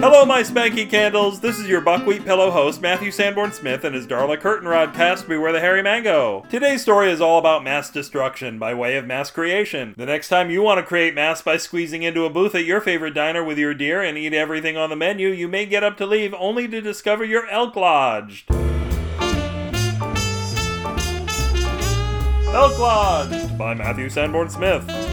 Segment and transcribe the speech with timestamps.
[0.00, 1.40] Hello, my spanky candles.
[1.40, 5.26] This is your buckwheat pillow host, Matthew Sanborn Smith, and his Darla Curtain Rod cast
[5.26, 6.46] Beware the Hairy Mango.
[6.48, 9.94] Today's story is all about mass destruction by way of mass creation.
[9.98, 12.80] The next time you want to create mass by squeezing into a booth at your
[12.80, 15.96] favorite diner with your deer and eat everything on the menu, you may get up
[15.96, 18.48] to leave only to discover you're elk lodged.
[22.54, 25.07] Elk Lodged by Matthew Sanborn Smith.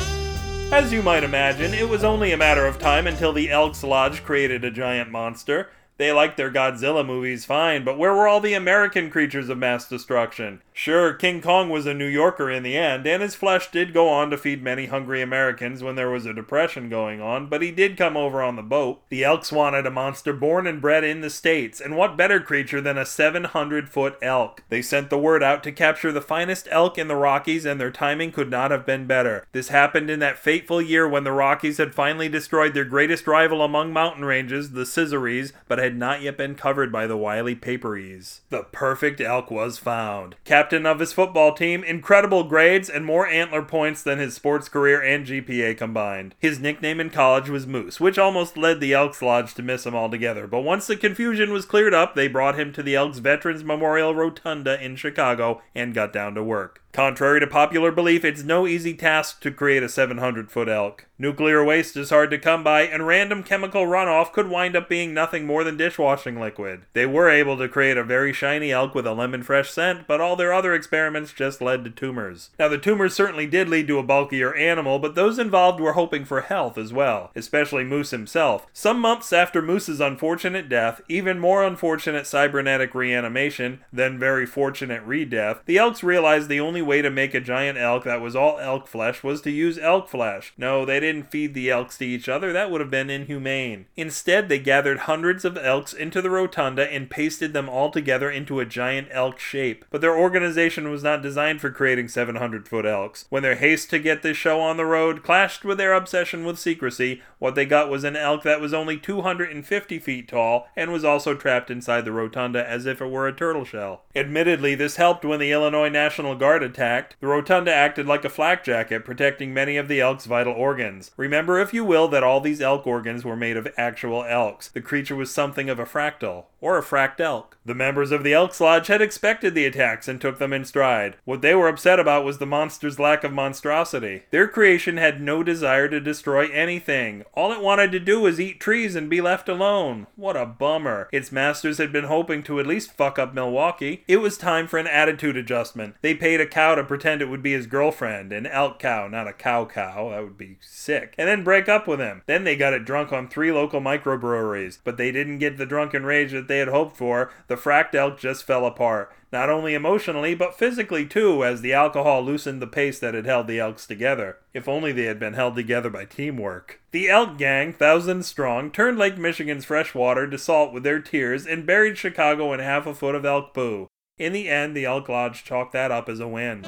[0.71, 4.23] As you might imagine, it was only a matter of time until the Elks Lodge
[4.23, 5.69] created a giant monster.
[5.97, 9.87] They liked their Godzilla movies fine, but where were all the American creatures of mass
[9.87, 10.61] destruction?
[10.77, 14.09] Sure, King Kong was a New Yorker in the end, and his flesh did go
[14.09, 17.71] on to feed many hungry Americans when there was a depression going on, but he
[17.71, 19.01] did come over on the boat.
[19.07, 22.81] The Elks wanted a monster born and bred in the States, and what better creature
[22.81, 24.63] than a 700 foot elk?
[24.67, 27.89] They sent the word out to capture the finest elk in the Rockies, and their
[27.89, 29.47] timing could not have been better.
[29.53, 33.61] This happened in that fateful year when the Rockies had finally destroyed their greatest rival
[33.61, 38.41] among mountain ranges, the Scissories, but had not yet been covered by the wily Paparies.
[38.49, 40.35] The perfect elk was found.
[40.65, 44.99] Captain of his football team, incredible grades, and more antler points than his sports career
[44.99, 46.33] and GPA combined.
[46.39, 49.93] His nickname in college was Moose, which almost led the Elks Lodge to miss him
[49.93, 53.63] altogether, but once the confusion was cleared up, they brought him to the Elks Veterans
[53.63, 56.81] Memorial Rotunda in Chicago and got down to work.
[56.95, 61.05] Contrary to popular belief, it's no easy task to create a 700 foot elk.
[61.19, 65.13] Nuclear waste is hard to come by, and random chemical runoff could wind up being
[65.13, 66.83] nothing more than dishwashing liquid.
[66.93, 70.21] They were able to create a very shiny elk with a lemon fresh scent, but
[70.21, 72.49] all their other experiments just led to tumors.
[72.57, 76.25] Now, the tumors certainly did lead to a bulkier animal, but those involved were hoping
[76.25, 78.65] for health as well, especially Moose himself.
[78.73, 85.25] Some months after Moose's unfortunate death, even more unfortunate cybernetic reanimation, then very fortunate re
[85.25, 88.59] death, the elks realized the only way to make a giant elk that was all
[88.59, 90.53] elk flesh was to use elk flesh.
[90.57, 93.85] No, they didn't feed the elks to each other, that would have been inhumane.
[93.95, 98.59] Instead, they gathered hundreds of elks into the rotunda and pasted them all together into
[98.59, 99.85] a giant elk shape.
[99.89, 103.25] But their organization was not designed for creating 700 foot elks.
[103.29, 106.59] When their haste to get this show on the road clashed with their obsession with
[106.59, 111.03] secrecy, what they got was an elk that was only 250 feet tall and was
[111.03, 114.03] also trapped inside the rotunda as if it were a turtle shell.
[114.15, 117.15] Admittedly, this helped when the Illinois National Guard attacked.
[117.19, 121.09] The rotunda acted like a flak jacket, protecting many of the elk's vital organs.
[121.17, 124.67] Remember, if you will, that all these elk organs were made of actual elks.
[124.67, 127.57] The creature was something of a fractal, or a fract elk.
[127.65, 131.17] The members of the Elks Lodge had expected the attacks and took them in stride.
[131.25, 134.23] What they were upset about was the monster's lack of monstrosity.
[134.31, 137.23] Their creation had no desire to destroy anything.
[137.33, 140.07] All it wanted to do was eat trees and be left alone.
[140.15, 141.09] What a bummer.
[141.11, 144.03] Its masters had been hoping to at least fuck up Milwaukee.
[144.07, 145.95] It was time for an attitude adjustment.
[146.01, 149.27] They paid a cow to pretend it would be his girlfriend, an elk cow, not
[149.27, 150.09] a cow cow.
[150.09, 151.15] That would be sick.
[151.17, 152.23] And then break up with him.
[152.25, 156.05] Then they got it drunk on three local microbreweries, but they didn't get the drunken
[156.05, 157.31] rage that they had hoped for.
[157.47, 159.11] The fracked elk just fell apart.
[159.35, 163.47] Not only emotionally, but physically too, as the alcohol loosened the pace that had held
[163.47, 164.37] the elks together.
[164.53, 166.79] If only they had been held together by teamwork.
[166.91, 171.45] The elk gang, thousands strong, turned Lake Michigan's fresh water to salt with their tears
[171.45, 173.89] and buried Chicago in half a foot of elk poo.
[174.17, 176.63] In the end, the Elk Lodge chalked that up as a win.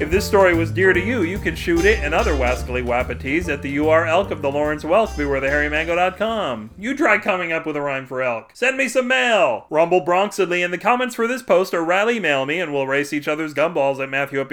[0.00, 3.48] If this story was dear to you, you can shoot it and other wascally wapatees
[3.48, 6.70] at the UR Elk of the Lawrence Welk, bewarethehairymango.com.
[6.78, 8.52] You try coming up with a rhyme for elk.
[8.54, 9.66] Send me some mail!
[9.70, 13.12] Rumble Bronxedly in the comments for this post or rally mail me and we'll race
[13.12, 14.48] each other's gumballs at Matthew at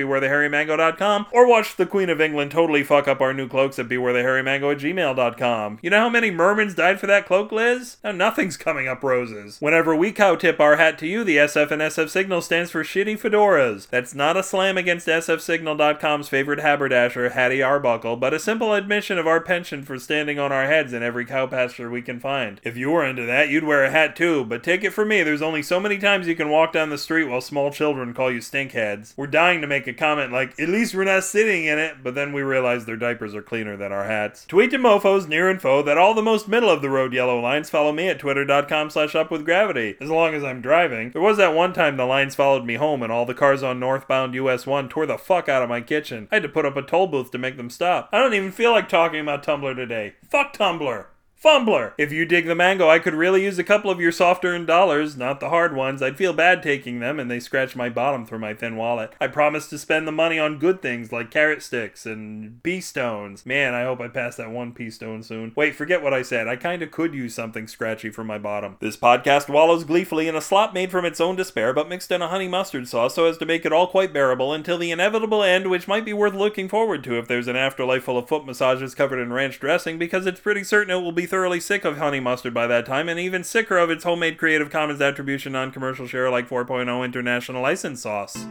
[1.32, 4.80] or watch the Queen of England totally fuck up our new cloaks at bewarethehairymango at
[4.80, 5.78] gmail.com.
[5.84, 7.98] You know how many mermans died for that cloak, Liz?
[8.04, 9.58] Now nothing's coming up roses.
[9.60, 12.84] Whenever we cow tip our hat to you, the SF and SF signal stands for
[12.84, 13.88] shitty fedoras.
[13.88, 19.18] That's not a slam against SF SFSignal.com's favorite haberdasher, Hattie Arbuckle, but a simple admission
[19.18, 22.62] of our penchant for standing on our heads in every cow pasture we can find.
[22.64, 25.24] If you were into that, you'd wear a hat too, but take it from me,
[25.24, 28.32] there's only so many times you can walk down the street while small children call
[28.32, 29.14] you stinkheads.
[29.18, 32.16] We're dying to make a comment like, at least we're not sitting in it, but
[32.16, 34.46] then we realize their diapers are cleaner than our hats.
[34.46, 37.40] Tweet to mofos near and fo that all the most middle of the road yellow
[37.40, 41.12] lines follow me at twitter.com slash upwithgravity, as long as I'm driving.
[41.12, 43.80] There was that one time the lines followed me home and all the cars on
[43.80, 46.28] northbound US 1 tore the fuck out of my kitchen.
[46.32, 48.10] I had to put up a toll booth to make them stop.
[48.12, 50.14] I don't even feel like talking about Tumblr today.
[50.30, 51.08] Fuck Tumblr.
[51.46, 51.94] Fumbler!
[52.00, 54.66] If you dig the mango, I could really use a couple of your soft earned
[54.66, 56.02] dollars, not the hard ones.
[56.02, 59.14] I'd feel bad taking them, and they scratch my bottom through my thin wallet.
[59.22, 63.46] I promise to spend the money on good things like carrot sticks and pea stones.
[63.46, 65.52] Man, I hope I pass that one pea stone soon.
[65.56, 66.48] Wait, forget what I said.
[66.48, 68.78] I kinda could use something scratchy for my bottom.
[68.80, 72.24] This podcast wallows gleefully in a slop made from its own despair, but mixed in
[72.24, 75.44] a honey mustard sauce so as to make it all quite bearable until the inevitable
[75.44, 78.48] end, which might be worth looking forward to if there's an afterlife full of foot
[78.48, 81.98] massages covered in ranch dressing, because it's pretty certain it will be thoroughly sick of
[81.98, 85.70] honey mustard by that time, and even sicker of its homemade Creative Commons attribution non
[85.70, 88.46] commercial share like 4.0 international license sauce.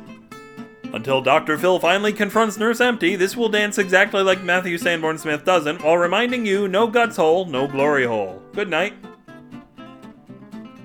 [0.93, 1.57] Until Dr.
[1.57, 5.97] Phil finally confronts Nurse Empty, this will dance exactly like Matthew Sanborn Smith doesn't, while
[5.97, 8.43] reminding you no guts hole, no glory hole.
[8.53, 8.93] Good night.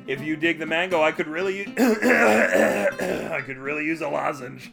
[0.07, 4.71] If you dig the mango, I could really I could really use a lozenge.